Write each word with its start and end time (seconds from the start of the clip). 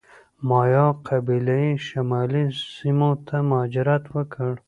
مایا 0.47 0.85
قبیلې 1.07 1.63
شمالي 1.87 2.45
سیمو 2.75 3.11
ته 3.27 3.37
مهاجرت 3.49 4.03
وکړ. 4.15 4.51